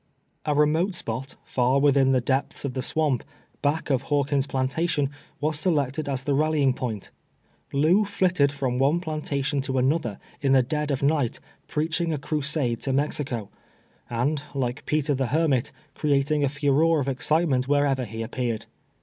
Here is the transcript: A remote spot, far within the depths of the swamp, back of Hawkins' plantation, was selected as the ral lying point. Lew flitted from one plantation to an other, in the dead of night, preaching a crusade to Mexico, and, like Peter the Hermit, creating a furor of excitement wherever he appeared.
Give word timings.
A 0.47 0.55
remote 0.55 0.95
spot, 0.95 1.35
far 1.43 1.77
within 1.77 2.11
the 2.11 2.19
depths 2.21 2.65
of 2.65 2.73
the 2.73 2.81
swamp, 2.81 3.23
back 3.61 3.91
of 3.91 4.01
Hawkins' 4.01 4.47
plantation, 4.47 5.11
was 5.39 5.59
selected 5.59 6.09
as 6.09 6.23
the 6.23 6.33
ral 6.33 6.53
lying 6.53 6.73
point. 6.73 7.11
Lew 7.71 8.03
flitted 8.03 8.51
from 8.51 8.79
one 8.79 8.99
plantation 8.99 9.61
to 9.61 9.77
an 9.77 9.93
other, 9.93 10.17
in 10.41 10.53
the 10.53 10.63
dead 10.63 10.89
of 10.89 11.03
night, 11.03 11.39
preaching 11.67 12.11
a 12.11 12.17
crusade 12.17 12.81
to 12.81 12.91
Mexico, 12.93 13.49
and, 14.09 14.41
like 14.55 14.87
Peter 14.87 15.13
the 15.13 15.27
Hermit, 15.27 15.71
creating 15.93 16.43
a 16.43 16.49
furor 16.49 16.99
of 16.99 17.07
excitement 17.07 17.67
wherever 17.67 18.03
he 18.05 18.23
appeared. 18.23 18.65